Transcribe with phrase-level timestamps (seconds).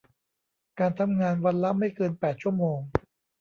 [0.79, 2.79] การทำงานวันละไม่เกินแปดชั่วโมง